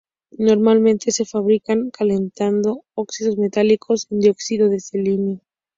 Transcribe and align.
Normalmente 0.39 1.11
se 1.11 1.25
fabrican 1.25 1.91
calentando 1.91 2.85
óxidos 2.95 3.37
metálicos 3.37 4.07
con 4.07 4.19
dióxido 4.19 4.67
de 4.67 4.79
selenio. 4.79 5.41